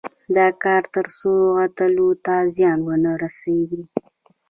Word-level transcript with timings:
دا 0.35 0.47
کار 0.63 0.83
تر 0.93 1.05
څو 1.19 1.31
عضلو 1.63 2.09
ته 2.25 2.35
زیان 2.55 2.79
ونه 2.87 3.11
رسېږي. 3.23 3.83